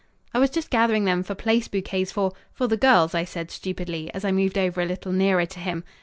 [0.33, 4.11] "I was just gathering them for place bouquets for for the girls," I said stupidly
[4.15, 5.83] as I moved over a little nearer to him.